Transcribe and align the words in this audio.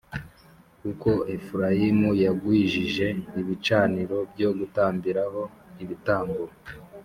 Kuko 0.79 1.09
Efurayimu 1.35 2.09
yagwijije 2.23 3.05
ibicaniro 3.41 4.17
byo 4.31 4.49
gutambiraho 4.59 5.41
ibitambo 5.83 6.43